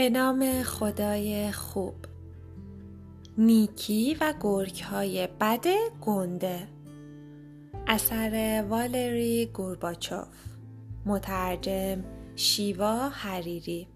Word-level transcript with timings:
به 0.00 0.10
نام 0.10 0.62
خدای 0.62 1.52
خوب. 1.52 1.94
نیکی 3.38 4.16
و 4.20 4.34
گرگ 4.40 4.80
های 4.80 5.28
بد 5.40 5.66
گنده. 6.00 6.68
اثر 7.86 8.64
والری 8.68 9.46
گورباچوف. 9.46 10.26
مترجم 11.06 12.04
شیوا 12.36 13.08
حریری. 13.08 13.88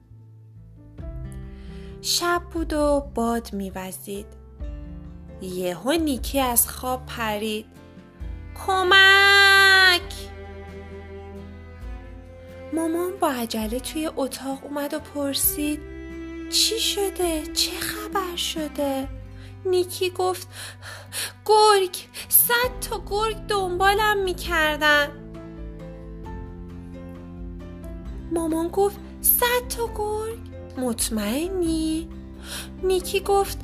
شب 2.01 2.43
بود 2.52 2.73
و 2.73 3.11
باد 3.14 3.52
میوزید. 3.52 4.27
یهو 5.43 5.93
نیکی 5.93 6.41
از 6.41 6.68
خواب 6.68 7.07
پرید. 7.07 7.66
کمک! 8.66 10.14
مامان 12.73 13.12
با 13.21 13.30
عجله 13.30 13.80
توی 13.80 14.11
اتاق 14.16 14.59
اومد 14.65 14.95
و 14.95 14.98
پرسید. 14.98 15.94
چی 16.55 16.81
شده؟ 16.81 17.43
چه 17.47 17.71
خبر 17.81 18.37
شده؟ 18.37 19.09
نیکی 19.67 20.11
گفت 20.11 20.49
گرگ 21.47 21.97
صد 22.29 22.80
تا 22.80 23.03
گرگ 23.11 23.37
دنبالم 23.37 24.19
می‌کردن 24.19 25.09
مامان 28.33 28.69
گفت 28.69 28.97
صد 29.21 29.69
تا 29.77 29.91
گرگ 29.95 30.39
مطمئنی؟ 30.77 32.09
نیکی 32.83 33.21
گفت 33.21 33.59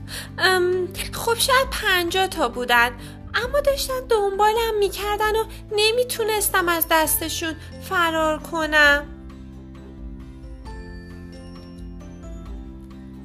خب 1.12 1.34
شاید 1.34 1.70
پنجا 1.70 2.26
تا 2.26 2.48
بودن 2.48 2.90
اما 3.34 3.60
داشتن 3.60 4.06
دنبالم 4.08 4.78
می‌کردن 4.78 5.36
و 5.36 5.44
نمی‌تونستم 5.76 6.68
از 6.68 6.86
دستشون 6.90 7.54
فرار 7.82 8.38
کنم 8.38 9.19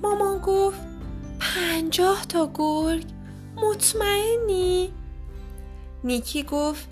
مامان 0.06 0.40
گفت 0.40 0.80
پنجاه 1.40 2.26
تا 2.26 2.52
گرگ. 2.54 3.06
مطمئنی؟ 3.56 4.94
نیکی 6.04 6.44
گفت 6.44 6.90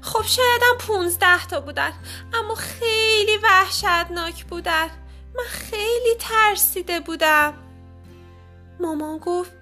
خب 0.00 0.22
شایدم 0.22 0.78
پونزده 0.78 1.46
تا 1.46 1.60
بودن. 1.60 1.92
اما 2.34 2.54
خیلی 2.54 3.36
وحشتناک 3.42 4.44
بودن. 4.44 4.88
من 5.34 5.44
خیلی 5.48 6.14
ترسیده 6.18 7.00
بودم. 7.00 7.54
مامان 8.80 9.18
گفت 9.18 9.52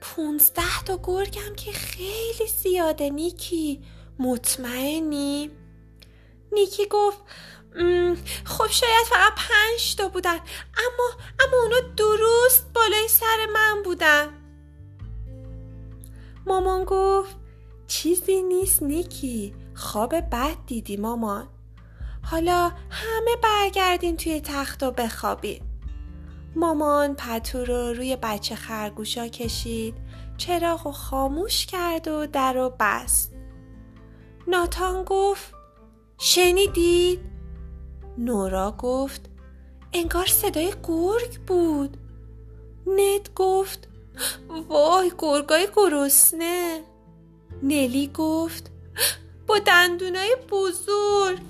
پونزده 0.00 0.84
تا 0.86 1.00
گرگم 1.02 1.54
که 1.56 1.72
خیلی 1.72 2.46
زیاده 2.62 3.10
نیکی. 3.10 3.82
مطمئنی؟ 4.18 5.50
نیکی 6.52 6.86
گفت 6.90 7.18
خب 8.44 8.66
شاید 8.70 9.06
فقط 9.06 9.32
پنج 9.36 9.96
تا 9.96 10.08
بودن. 10.08 10.38
اما 10.76 11.10
اما 11.40 11.56
اونا 11.62 11.80
درست 11.96 12.72
بالای 12.74 13.08
سر 13.08 13.46
من 13.54 13.82
بودن. 13.84 14.28
مامان 16.46 16.84
گفت 16.84 17.36
چیزی 17.86 18.42
نیست 18.42 18.82
نیکی. 18.82 19.54
خواب 19.74 20.14
بد 20.14 20.56
دیدی 20.66 20.96
مامان. 20.96 21.48
حالا 22.22 22.72
همه 22.90 23.36
برگردین 23.42 24.16
توی 24.16 24.40
تخت 24.40 24.82
و 24.82 24.90
بخوابید 24.90 25.62
مامان 26.56 27.14
پتو 27.14 27.64
رو 27.64 27.92
روی 27.92 28.16
بچه 28.16 28.54
خرگوشا 28.54 29.28
کشید 29.28 29.94
چراغ 30.36 30.86
و 30.86 30.92
خاموش 30.92 31.66
کرد 31.66 32.08
و 32.08 32.26
در 32.26 32.56
و 32.58 32.76
بست. 32.80 33.32
ناتان 34.48 35.04
گفت 35.04 35.54
شنیدید؟ 36.18 37.35
نورا 38.18 38.74
گفت 38.78 39.30
انگار 39.92 40.26
صدای 40.26 40.72
گرگ 40.82 41.40
بود. 41.46 41.96
ند 42.86 43.28
گفت 43.34 43.88
وای 44.68 45.12
گرگای 45.18 45.68
گرسنه. 45.76 46.82
نلی 47.62 48.10
گفت 48.14 48.70
با 49.46 49.58
دندونای 49.58 50.36
بزرگ. 50.50 51.40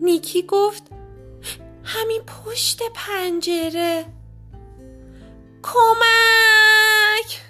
نیکی 0.00 0.42
گفت 0.42 0.82
همین 1.84 2.22
پشت 2.22 2.82
پنجره. 2.94 4.04
کمک! 5.62 7.40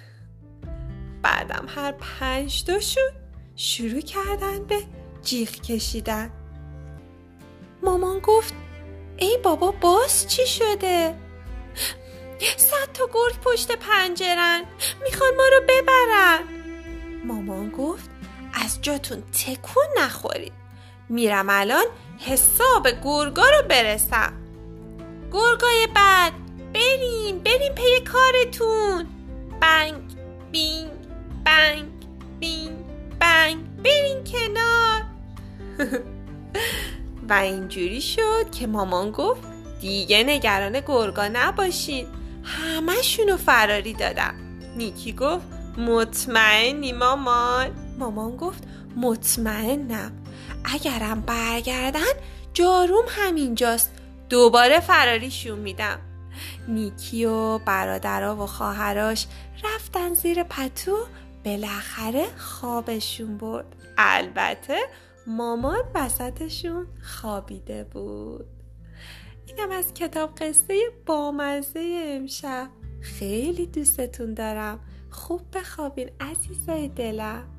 بعدم 1.21 1.65
هر 1.67 1.91
پنج 1.91 2.63
تاشون 2.63 3.11
شروع 3.55 4.01
کردن 4.01 4.63
به 4.63 4.83
جیغ 5.23 5.49
کشیدن. 5.49 6.31
مامان 7.83 8.19
گفت 8.19 8.53
ای 9.17 9.37
بابا 9.43 9.71
باز 9.71 10.27
چی 10.27 10.47
شده؟ 10.47 11.15
صد 12.57 12.91
تا 12.93 13.09
گرگ 13.13 13.39
پشت 13.43 13.71
پنجرن 13.71 14.63
می‌خوان 15.03 15.35
ما 15.35 15.43
رو 15.43 15.61
ببرن. 15.67 16.39
مامان 17.23 17.69
گفت 17.69 18.09
از 18.53 18.81
جاتون 18.81 19.21
تکون 19.21 19.85
نخورید. 19.97 20.53
میرم 21.09 21.45
الان 21.49 21.85
حساب 22.19 22.87
گرگا 23.03 23.49
رو 23.49 23.67
برسم. 23.69 24.33
گرگای 25.31 25.87
بعد 25.95 26.33
برین 26.73 27.39
برین 27.39 27.73
پی 27.75 28.01
کارتون. 28.05 29.07
بنگ 29.61 30.01
بینگ 30.51 30.91
بنگ 31.45 31.85
بینگ 32.39 32.77
بنگ 33.19 33.83
برین 33.83 34.23
کنار. 34.23 35.03
و 37.29 37.33
اینجوری 37.33 38.01
شد 38.01 38.51
که 38.51 38.67
مامان 38.67 39.11
گفت 39.11 39.41
دیگه 39.81 40.23
نگران 40.23 40.79
گرگا 40.79 41.27
نباشین. 41.27 42.07
همهشونو 42.43 43.37
فراری 43.37 43.93
دادم. 43.93 44.33
نیکی 44.75 45.13
گفت 45.13 45.45
مطمئنی 45.77 46.91
مامان؟ 46.91 47.95
مامان 47.99 48.37
گفت 48.37 48.63
مطمئنم. 48.95 50.11
اگرم 50.65 51.21
برگردن 51.21 52.13
جاروم 52.53 53.05
همینجاست. 53.07 53.91
دوباره 54.29 54.79
فراریشون 54.79 55.59
میدم. 55.59 55.99
نیکی 56.67 57.25
و 57.25 57.57
برادرها 57.57 58.35
و 58.35 58.47
خواهراش 58.47 59.27
رفتن 59.63 60.13
زیر 60.13 60.43
پتو 60.43 60.97
بالاخره 61.45 62.25
خوابشون 62.37 63.37
برد. 63.37 63.65
البته 63.97 64.79
مامان 65.27 65.83
وسطشون 65.95 66.87
خوابیده 67.01 67.83
بود. 67.83 68.45
اینم 69.47 69.71
از 69.71 69.93
کتاب 69.93 70.35
قصه 70.35 70.81
بامزه 71.05 72.03
امشب. 72.05 72.69
خیلی 73.01 73.65
دوستتون 73.65 74.33
دارم. 74.33 74.79
خوب 75.09 75.41
بخوابین 75.53 76.09
عزیزای 76.19 76.87
دلم. 76.87 77.56